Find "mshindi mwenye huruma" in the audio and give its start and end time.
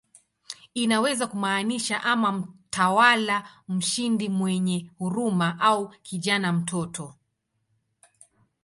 3.67-5.59